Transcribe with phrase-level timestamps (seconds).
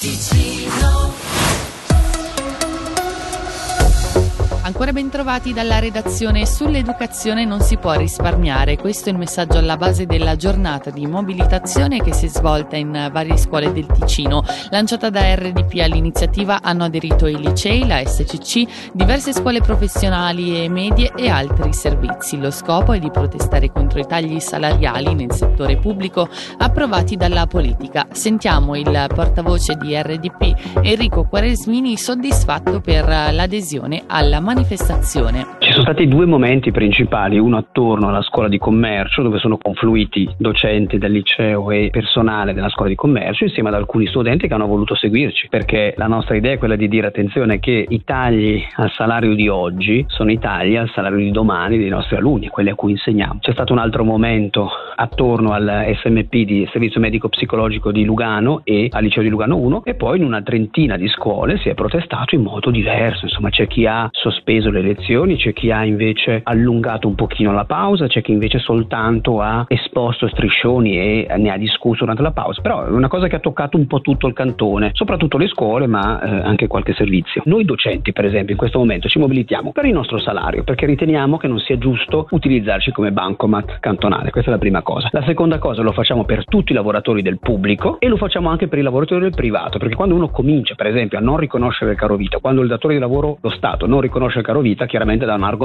[0.00, 0.57] teach me.
[4.68, 8.76] Ancora ben trovati dalla redazione sull'educazione non si può risparmiare.
[8.76, 13.08] Questo è il messaggio alla base della giornata di mobilitazione che si è svolta in
[13.10, 14.44] varie scuole del Ticino.
[14.68, 21.12] Lanciata da RDP all'iniziativa hanno aderito i licei, la SCC, diverse scuole professionali e medie
[21.16, 22.36] e altri servizi.
[22.36, 26.28] Lo scopo è di protestare contro i tagli salariali nel settore pubblico
[26.58, 28.06] approvati dalla politica.
[28.12, 35.57] Sentiamo il portavoce di RDP Enrico Quaresmini soddisfatto per l'adesione alla manifestazione manifestazione.
[35.78, 40.98] Sono stati due momenti principali, uno attorno alla scuola di commercio dove sono confluiti docenti
[40.98, 44.96] del liceo e personale della scuola di commercio insieme ad alcuni studenti che hanno voluto
[44.96, 49.36] seguirci perché la nostra idea è quella di dire attenzione che i tagli al salario
[49.36, 52.90] di oggi sono i tagli al salario di domani dei nostri alunni, quelli a cui
[52.90, 53.38] insegniamo.
[53.38, 58.88] C'è stato un altro momento attorno al SMP di Servizio Medico Psicologico di Lugano e
[58.90, 62.34] al liceo di Lugano 1 e poi in una trentina di scuole si è protestato
[62.34, 67.08] in modo diverso, insomma c'è chi ha sospeso le lezioni, c'è chi ha invece allungato
[67.08, 72.00] un pochino la pausa, c'è chi invece soltanto ha esposto striscioni e ne ha discusso
[72.00, 74.90] durante la pausa, però è una cosa che ha toccato un po' tutto il cantone,
[74.94, 77.42] soprattutto le scuole ma eh, anche qualche servizio.
[77.44, 81.36] Noi docenti per esempio in questo momento ci mobilitiamo per il nostro salario perché riteniamo
[81.36, 85.08] che non sia giusto utilizzarci come bancomat cantonale, questa è la prima cosa.
[85.12, 88.68] La seconda cosa lo facciamo per tutti i lavoratori del pubblico e lo facciamo anche
[88.68, 91.96] per i lavoratori del privato, perché quando uno comincia per esempio a non riconoscere il
[91.96, 95.24] caro vita, quando il datore di lavoro, lo Stato, non riconosce il caro vita chiaramente
[95.24, 95.57] dà un argomento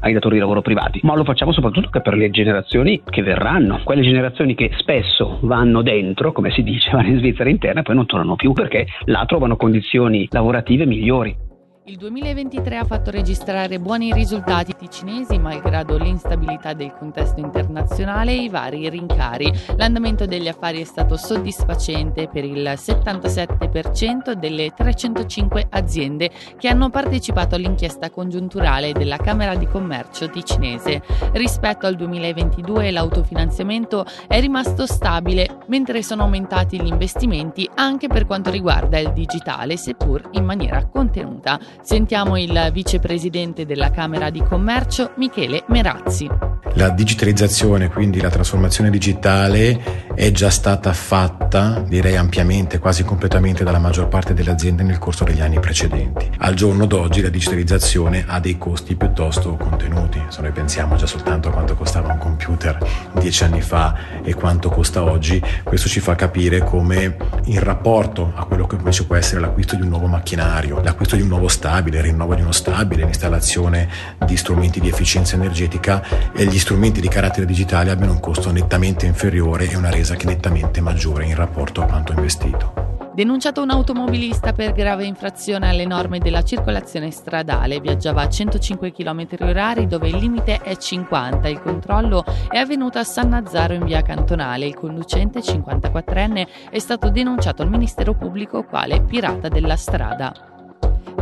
[0.00, 4.02] ai datori di lavoro privati, ma lo facciamo soprattutto per le generazioni che verranno, quelle
[4.02, 8.06] generazioni che spesso vanno dentro, come si dice, vanno in Svizzera interna e poi non
[8.06, 11.45] tornano più perché là trovano condizioni lavorative migliori.
[11.88, 18.48] Il 2023 ha fatto registrare buoni risultati ticinesi malgrado l'instabilità del contesto internazionale e i
[18.48, 19.52] vari rincari.
[19.76, 26.28] L'andamento degli affari è stato soddisfacente per il 77% delle 305 aziende
[26.58, 31.00] che hanno partecipato all'inchiesta congiunturale della Camera di Commercio ticinese.
[31.34, 38.50] Rispetto al 2022 l'autofinanziamento è rimasto stabile, mentre sono aumentati gli investimenti anche per quanto
[38.50, 41.60] riguarda il digitale, seppur in maniera contenuta.
[41.82, 46.55] Sentiamo il vicepresidente della Camera di Commercio, Michele Merazzi.
[46.74, 53.78] La digitalizzazione, quindi la trasformazione digitale, è già stata fatta, direi ampiamente, quasi completamente dalla
[53.78, 56.30] maggior parte delle aziende nel corso degli anni precedenti.
[56.38, 60.20] Al giorno d'oggi la digitalizzazione ha dei costi piuttosto contenuti.
[60.28, 62.78] Se noi pensiamo già soltanto a quanto costava un computer
[63.18, 68.44] dieci anni fa e quanto costa oggi, questo ci fa capire come in rapporto a
[68.44, 71.98] quello che invece può essere l'acquisto di un nuovo macchinario, l'acquisto di un nuovo stabile,
[71.98, 73.88] il rinnovo di uno stabile, l'installazione
[74.24, 76.02] di strumenti di efficienza energetica
[76.34, 80.26] e gli strumenti di carattere digitale abbiano un costo nettamente inferiore e una resa che
[80.26, 82.84] nettamente maggiore in rapporto a quanto investito.
[83.16, 87.80] Denunciato un automobilista per grave infrazione alle norme della circolazione stradale.
[87.80, 91.48] Viaggiava a 105 km h dove il limite è 50.
[91.48, 94.66] Il controllo è avvenuto a San Nazzaro in via Cantonale.
[94.66, 100.55] Il conducente, 54enne, è stato denunciato al Ministero Pubblico quale pirata della strada.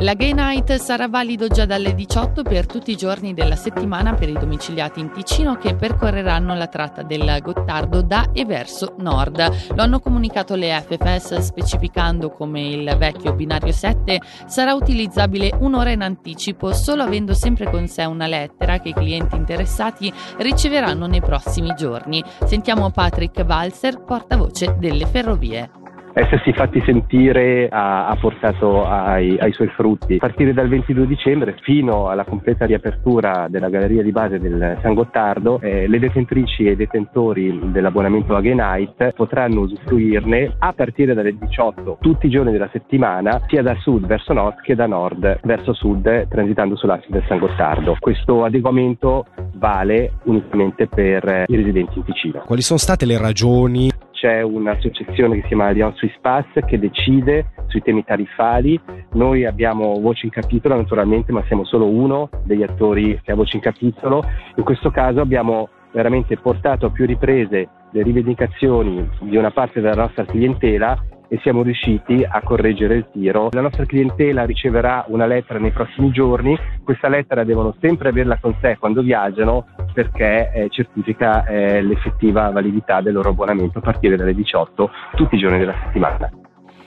[0.00, 4.28] La Gay Night sarà valido già dalle 18 per tutti i giorni della settimana per
[4.28, 9.72] i domiciliati in Ticino che percorreranno la tratta del Gottardo da e verso nord.
[9.74, 16.02] Lo hanno comunicato le FFS specificando come il vecchio binario 7 sarà utilizzabile un'ora in
[16.02, 21.72] anticipo solo avendo sempre con sé una lettera che i clienti interessati riceveranno nei prossimi
[21.76, 22.22] giorni.
[22.44, 25.82] Sentiamo Patrick Walser, portavoce delle ferrovie
[26.14, 30.14] essersi fatti sentire ha, ha portato ai, ai, suoi frutti.
[30.14, 34.94] A partire dal 22 dicembre fino alla completa riapertura della galleria di base del San
[34.94, 41.36] Gottardo, eh, le detentrici e i detentori dell'abbonamento Agay Night potranno usufruirne a partire dalle
[41.36, 45.72] 18 tutti i giorni della settimana, sia da sud verso nord che da nord verso
[45.72, 47.96] sud, transitando sull'asse del San Gottardo.
[47.98, 52.42] Questo adeguamento vale unicamente per i residenti in Ticino.
[52.46, 53.90] Quali sono state le ragioni
[54.24, 58.80] c'è un'associazione che si chiama Allianz Swiss Pass che decide sui temi tariffari.
[59.12, 63.56] Noi abbiamo voce in capitolo naturalmente, ma siamo solo uno degli attori che ha voce
[63.56, 64.24] in capitolo.
[64.54, 69.94] In questo caso abbiamo veramente portato a più riprese le rivendicazioni di una parte della
[69.94, 70.98] nostra clientela
[71.34, 73.48] e siamo riusciti a correggere il tiro.
[73.50, 78.54] La nostra clientela riceverà una lettera nei prossimi giorni, questa lettera devono sempre averla con
[78.60, 84.34] sé quando viaggiano perché eh, certifica eh, l'effettiva validità del loro abbonamento a partire dalle
[84.34, 86.43] 18 tutti i giorni della settimana.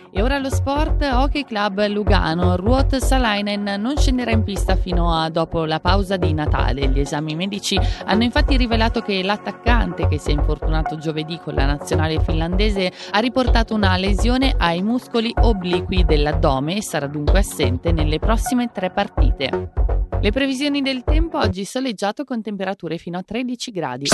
[0.10, 5.30] E ora lo sport, Hockey Club Lugano, Ruot Salainen non scenderà in pista fino a
[5.30, 6.88] dopo la pausa di Natale.
[6.88, 11.66] Gli esami medici hanno infatti rivelato che l'attaccante che si è infortunato giovedì con la
[11.66, 18.18] nazionale finlandese ha riportato una lesione ai muscoli obliqui dell'addome e sarà dunque assente nelle
[18.18, 19.72] prossime tre partite.
[20.20, 24.08] Le previsioni del tempo oggi soleggiato con temperature fino a 13 gradi.